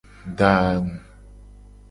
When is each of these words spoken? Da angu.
Da 0.37 0.49
angu. 0.71 0.95